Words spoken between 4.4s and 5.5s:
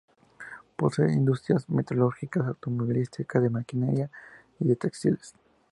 y textiles.